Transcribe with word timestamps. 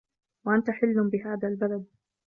وَأَنتَ 0.45 0.69
حِلٌّ 0.69 1.09
بِهذَا 1.09 1.47
البَلَدِ 1.47 1.85